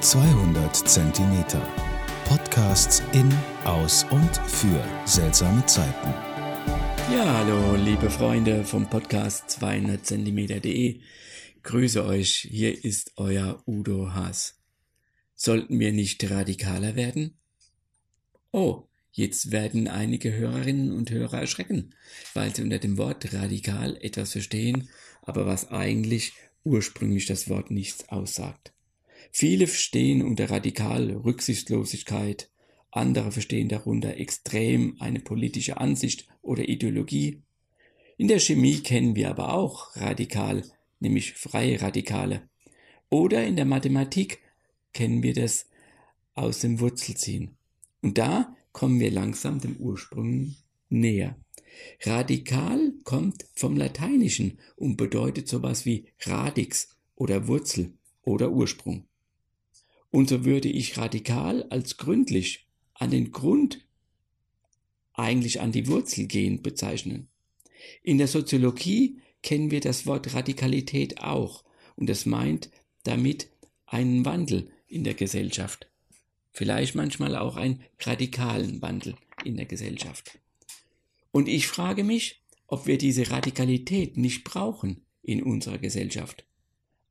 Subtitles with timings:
[0.00, 1.66] 200 Zentimeter.
[2.26, 3.32] Podcasts in,
[3.64, 6.08] aus und für seltsame Zeiten.
[7.10, 11.00] Ja, hallo, liebe Freunde vom Podcast 200 Zentimeter.de.
[11.62, 14.60] Grüße euch, hier ist euer Udo Haas.
[15.34, 17.38] Sollten wir nicht radikaler werden?
[18.52, 21.94] Oh, jetzt werden einige Hörerinnen und Hörer erschrecken,
[22.34, 24.90] weil sie unter dem Wort radikal etwas verstehen,
[25.22, 26.34] aber was eigentlich
[26.64, 28.75] ursprünglich das Wort nichts aussagt.
[29.32, 32.50] Viele verstehen unter radikal Rücksichtslosigkeit,
[32.90, 37.42] andere verstehen darunter extrem eine politische Ansicht oder Ideologie.
[38.16, 40.64] In der Chemie kennen wir aber auch radikal,
[41.00, 42.48] nämlich freie Radikale.
[43.10, 44.40] Oder in der Mathematik
[44.92, 45.66] kennen wir das
[46.34, 47.56] aus dem Wurzelziehen.
[48.00, 50.56] Und da kommen wir langsam dem Ursprung
[50.88, 51.36] näher.
[52.02, 59.04] Radikal kommt vom Lateinischen und bedeutet sowas wie Radix oder Wurzel oder Ursprung.
[60.16, 63.84] Und so würde ich radikal als gründlich an den Grund,
[65.12, 67.28] eigentlich an die Wurzel gehen bezeichnen.
[68.02, 71.64] In der Soziologie kennen wir das Wort Radikalität auch
[71.96, 72.70] und es meint
[73.02, 73.50] damit
[73.84, 75.86] einen Wandel in der Gesellschaft.
[76.50, 80.38] Vielleicht manchmal auch einen radikalen Wandel in der Gesellschaft.
[81.30, 86.46] Und ich frage mich, ob wir diese Radikalität nicht brauchen in unserer Gesellschaft.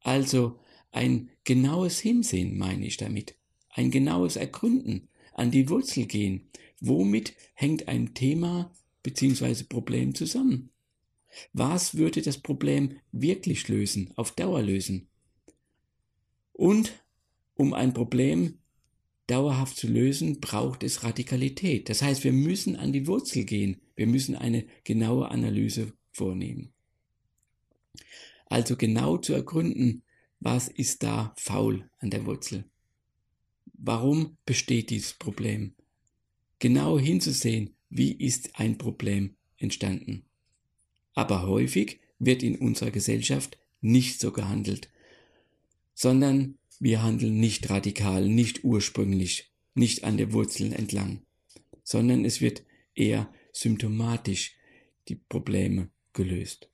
[0.00, 0.58] Also
[0.94, 3.36] ein genaues Hinsehen meine ich damit,
[3.68, 6.48] ein genaues Ergründen, an die Wurzel gehen.
[6.80, 9.64] Womit hängt ein Thema bzw.
[9.64, 10.70] Problem zusammen?
[11.52, 15.08] Was würde das Problem wirklich lösen, auf Dauer lösen?
[16.52, 16.92] Und
[17.56, 18.58] um ein Problem
[19.26, 21.88] dauerhaft zu lösen, braucht es Radikalität.
[21.88, 23.80] Das heißt, wir müssen an die Wurzel gehen.
[23.96, 26.72] Wir müssen eine genaue Analyse vornehmen.
[28.46, 30.04] Also genau zu ergründen,
[30.44, 32.64] was ist da faul an der Wurzel?
[33.72, 35.72] Warum besteht dieses Problem?
[36.58, 40.26] Genau hinzusehen, wie ist ein Problem entstanden.
[41.14, 44.90] Aber häufig wird in unserer Gesellschaft nicht so gehandelt,
[45.94, 51.22] sondern wir handeln nicht radikal, nicht ursprünglich, nicht an der Wurzel entlang,
[51.84, 54.56] sondern es wird eher symptomatisch
[55.08, 56.68] die Probleme gelöst.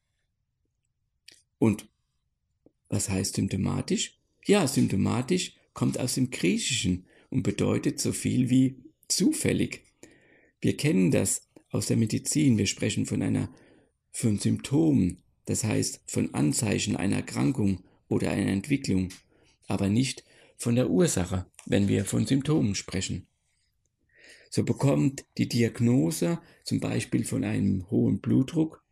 [1.58, 1.87] Und
[2.90, 4.18] was heißt symptomatisch?
[4.44, 8.76] Ja, symptomatisch kommt aus dem Griechischen und bedeutet so viel wie
[9.08, 9.82] zufällig.
[10.60, 12.58] Wir kennen das aus der Medizin.
[12.58, 13.48] Wir sprechen von einer,
[14.10, 19.10] von Symptomen, das heißt von Anzeichen einer Erkrankung oder einer Entwicklung,
[19.68, 20.24] aber nicht
[20.56, 23.26] von der Ursache, wenn wir von Symptomen sprechen.
[24.50, 28.82] So bekommt die Diagnose zum Beispiel von einem hohen Blutdruck,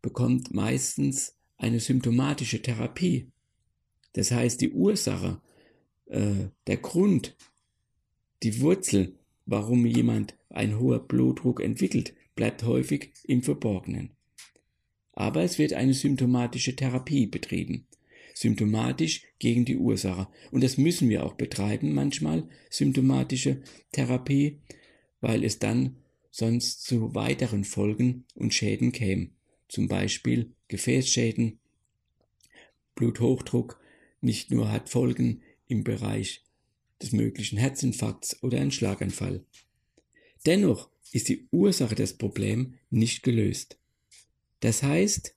[0.00, 3.28] bekommt meistens eine symptomatische Therapie.
[4.12, 5.40] Das heißt, die Ursache,
[6.06, 7.36] äh, der Grund,
[8.42, 9.14] die Wurzel,
[9.46, 14.10] warum jemand ein hoher Blutdruck entwickelt, bleibt häufig im Verborgenen.
[15.12, 17.86] Aber es wird eine symptomatische Therapie betrieben.
[18.34, 20.26] Symptomatisch gegen die Ursache.
[20.50, 24.58] Und das müssen wir auch betreiben, manchmal symptomatische Therapie,
[25.20, 25.96] weil es dann
[26.32, 29.30] sonst zu weiteren Folgen und Schäden käme
[29.68, 31.58] zum Beispiel Gefäßschäden,
[32.94, 33.80] Bluthochdruck
[34.20, 36.42] nicht nur hat Folgen im Bereich
[37.02, 39.44] des möglichen Herzinfarkts oder ein Schlaganfall.
[40.46, 43.78] Dennoch ist die Ursache des Problems nicht gelöst.
[44.60, 45.34] Das heißt,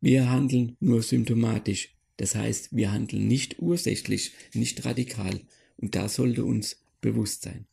[0.00, 1.94] wir handeln nur symptomatisch.
[2.16, 5.40] Das heißt, wir handeln nicht ursächlich, nicht radikal.
[5.76, 7.66] Und da sollte uns bewusst sein.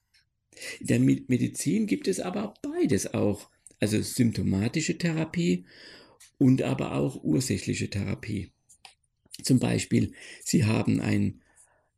[0.80, 3.50] In der Medizin gibt es aber beides auch.
[3.80, 5.66] Also symptomatische Therapie
[6.38, 8.52] und aber auch ursächliche Therapie.
[9.44, 11.42] Zum Beispiel, Sie haben einen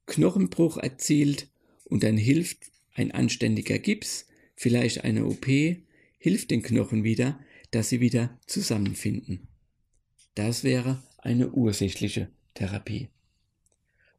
[0.06, 1.48] Knochenbruch erzielt
[1.86, 5.48] und dann hilft ein anständiger Gips, vielleicht eine OP,
[6.18, 7.40] hilft den Knochen wieder,
[7.72, 9.48] dass sie wieder zusammenfinden.
[10.36, 13.08] Das wäre eine ursächliche Therapie.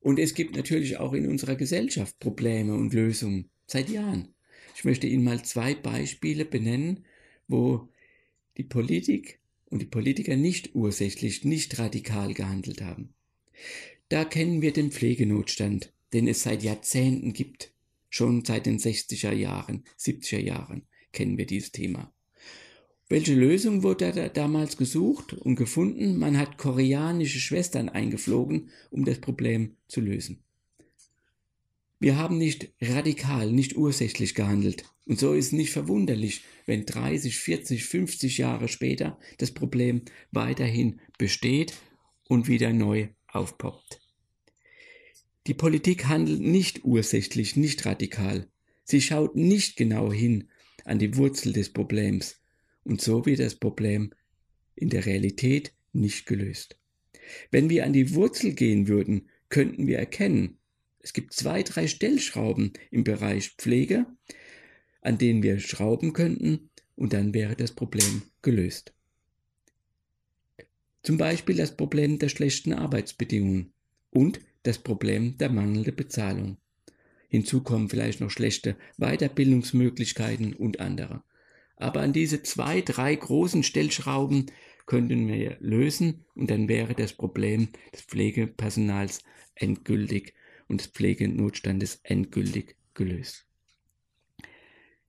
[0.01, 4.29] Und es gibt natürlich auch in unserer Gesellschaft Probleme und Lösungen seit Jahren.
[4.77, 7.05] Ich möchte Ihnen mal zwei Beispiele benennen,
[7.51, 7.89] wo
[8.57, 13.15] die Politik und die Politiker nicht ursächlich, nicht radikal gehandelt haben.
[14.09, 17.73] Da kennen wir den Pflegenotstand, den es seit Jahrzehnten gibt.
[18.09, 20.83] Schon seit den 60er Jahren, 70er Jahren
[21.13, 22.13] kennen wir dieses Thema.
[23.09, 26.17] Welche Lösung wurde da damals gesucht und gefunden?
[26.17, 30.45] Man hat koreanische Schwestern eingeflogen, um das Problem zu lösen.
[32.01, 34.85] Wir haben nicht radikal, nicht ursächlich gehandelt.
[35.05, 40.03] Und so ist nicht verwunderlich, wenn 30, 40, 50 Jahre später das Problem
[40.33, 41.75] weiterhin besteht
[42.27, 44.01] und wieder neu aufpoppt.
[45.47, 48.49] Die Politik handelt nicht ursächlich, nicht radikal.
[48.85, 50.49] Sie schaut nicht genau hin
[50.87, 52.41] an die Wurzel des Problems
[52.83, 54.15] und so wird das Problem
[54.75, 56.79] in der Realität nicht gelöst.
[57.51, 60.60] Wenn wir an die Wurzel gehen würden, könnten wir erkennen,
[61.03, 64.07] es gibt zwei, drei Stellschrauben im Bereich Pflege,
[65.03, 68.93] an denen wir schrauben könnten und dann wäre das Problem gelöst.
[71.03, 73.73] Zum Beispiel das Problem der schlechten Arbeitsbedingungen
[74.11, 76.59] und das Problem der mangelnden Bezahlung.
[77.29, 81.23] Hinzu kommen vielleicht noch schlechte Weiterbildungsmöglichkeiten und andere.
[81.77, 84.47] Aber an diese zwei, drei großen Stellschrauben
[84.85, 89.23] könnten wir lösen und dann wäre das Problem des Pflegepersonals
[89.55, 90.35] endgültig
[90.71, 93.47] und des Pflegenotstandes endgültig gelöst.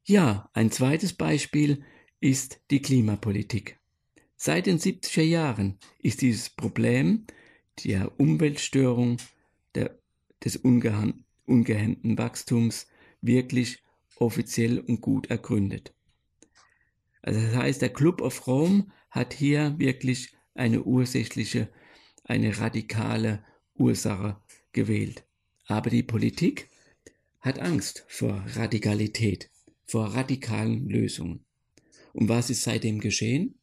[0.03, 1.83] Ja, ein zweites Beispiel
[2.19, 3.79] ist die Klimapolitik.
[4.35, 7.25] Seit den 70er Jahren ist dieses Problem
[7.85, 9.17] der Umweltstörung,
[9.75, 9.99] der,
[10.43, 12.87] des ungehemmten Wachstums
[13.21, 13.83] wirklich
[14.17, 15.93] offiziell und gut ergründet.
[17.21, 21.69] Also das heißt, der Club of Rome hat hier wirklich eine ursächliche,
[22.23, 23.43] eine radikale
[23.75, 24.41] Ursache
[24.73, 25.23] gewählt.
[25.71, 26.67] Aber die Politik
[27.39, 29.49] hat Angst vor Radikalität,
[29.85, 31.45] vor radikalen Lösungen.
[32.11, 33.55] Und was ist seitdem geschehen?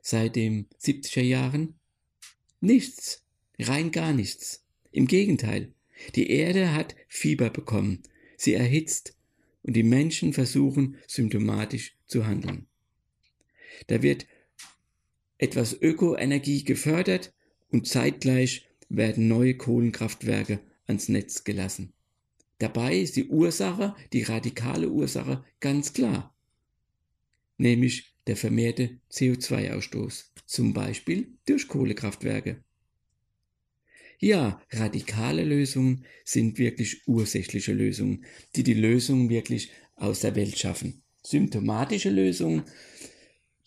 [0.00, 1.74] Seit den 70er Jahren?
[2.60, 3.24] Nichts,
[3.58, 4.64] rein gar nichts.
[4.92, 5.72] Im Gegenteil,
[6.14, 8.04] die Erde hat Fieber bekommen,
[8.36, 9.16] sie erhitzt
[9.64, 12.68] und die Menschen versuchen symptomatisch zu handeln.
[13.88, 14.28] Da wird
[15.38, 17.34] etwas Ökoenergie gefördert
[17.72, 21.92] und zeitgleich werden neue Kohlenkraftwerke ans Netz gelassen.
[22.58, 26.34] Dabei ist die Ursache, die radikale Ursache ganz klar,
[27.56, 32.64] nämlich der vermehrte CO2-Ausstoß, zum Beispiel durch Kohlekraftwerke.
[34.18, 38.24] Ja, radikale Lösungen sind wirklich ursächliche Lösungen,
[38.56, 41.02] die die Lösung wirklich aus der Welt schaffen.
[41.22, 42.64] Symptomatische Lösungen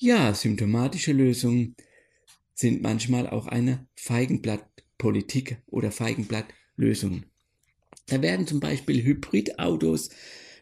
[0.04, 1.76] ja, symptomatische Lösungen
[2.56, 5.92] sind manchmal auch eine Feigenblattpolitik oder
[6.82, 7.24] Feigenblattlösung.
[8.08, 10.10] Da werden zum Beispiel Hybridautos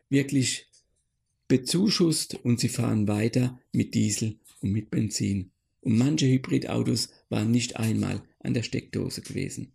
[0.09, 0.67] wirklich
[1.47, 5.51] bezuschusst und sie fahren weiter mit Diesel und mit Benzin.
[5.81, 9.71] Und manche Hybridautos waren nicht einmal an der Steckdose gewesen.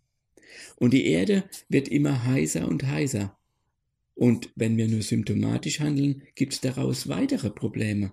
[0.76, 3.37] Und die Erde wird immer heißer und heißer.
[4.14, 8.12] Und wenn wir nur symptomatisch handeln, gibt es daraus weitere Probleme.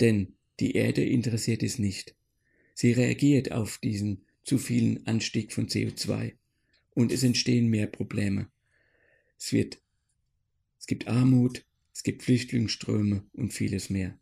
[0.00, 2.14] Denn die Erde interessiert es nicht.
[2.74, 6.34] Sie reagiert auf diesen zu vielen Anstieg von CO2
[6.94, 8.48] und es entstehen mehr Probleme.
[9.38, 9.80] Es wird,
[10.78, 14.18] es gibt Armut, es gibt Flüchtlingsströme und vieles mehr.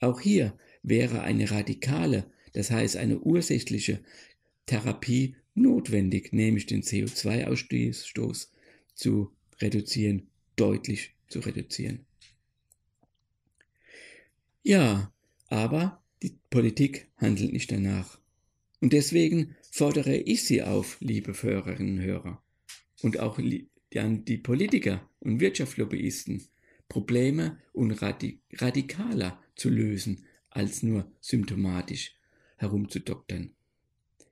[0.00, 4.00] Auch hier wäre eine radikale, das heißt eine ursächliche
[4.66, 8.48] Therapie notwendig, nämlich den CO2-Ausstoß
[8.94, 12.06] zu reduzieren, deutlich zu reduzieren.
[14.62, 15.12] Ja,
[15.48, 18.18] aber die Politik handelt nicht danach.
[18.80, 22.42] Und deswegen fordere ich Sie auf, liebe Hörerinnen und Hörer,
[23.02, 26.42] und auch an die Politiker und Wirtschaftslobbyisten,
[26.88, 32.16] Probleme und radikaler zu lösen, als nur symptomatisch
[32.56, 33.54] herumzudoktern.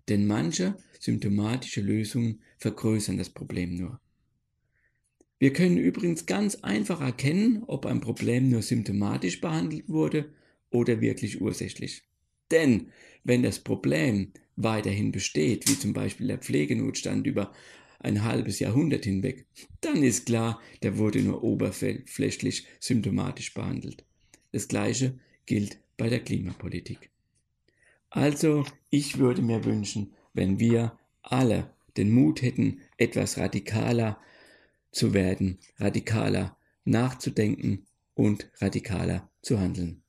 [0.09, 4.01] Denn manche symptomatische Lösungen vergrößern das Problem nur.
[5.39, 10.33] Wir können übrigens ganz einfach erkennen, ob ein Problem nur symptomatisch behandelt wurde
[10.71, 12.05] oder wirklich ursächlich.
[12.51, 12.89] Denn
[13.25, 17.53] wenn das Problem weiterhin besteht, wie zum Beispiel der Pflegenotstand über
[17.99, 19.47] ein halbes Jahrhundert hinweg,
[19.81, 24.05] dann ist klar, der wurde nur oberflächlich symptomatisch behandelt.
[24.53, 27.11] Das gleiche gilt bei der Klimapolitik.
[28.11, 34.21] Also, ich würde mir wünschen, wenn wir alle den Mut hätten, etwas radikaler
[34.93, 40.03] zu werden, radikaler nachzudenken und radikaler zu handeln.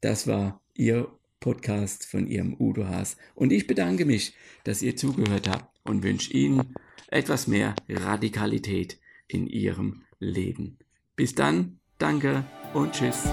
[0.00, 1.08] Das war Ihr
[1.40, 3.16] Podcast von Ihrem Udo Haas.
[3.34, 6.74] Und ich bedanke mich, dass ihr zugehört habt und wünsche Ihnen
[7.08, 10.78] etwas mehr Radikalität in Ihrem Leben.
[11.14, 13.24] Bis dann, danke und tschüss.